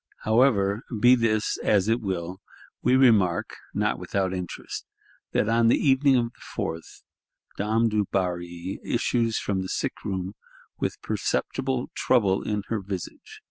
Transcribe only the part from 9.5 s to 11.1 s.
the sick room, with